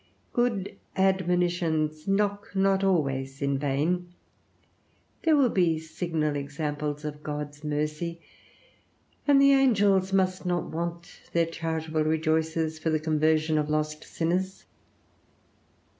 Good 0.33 0.77
admonitions 0.97 2.07
knock 2.07 2.53
not 2.55 2.83
always 2.83 3.39
in 3.39 3.59
vain. 3.59 4.15
There 5.21 5.35
will 5.35 5.49
be 5.51 5.77
signal 5.77 6.35
examples 6.35 7.05
of 7.05 7.21
God's 7.21 7.63
mercy, 7.63 8.19
and 9.27 9.39
the 9.39 9.51
angels 9.53 10.11
must 10.11 10.43
not 10.43 10.63
want 10.71 11.21
their 11.33 11.45
charitable 11.45 12.03
rejoices 12.03 12.79
for 12.79 12.89
the 12.89 12.99
conversion 12.99 13.59
of 13.59 13.69
lost 13.69 14.03
sinners. 14.03 14.65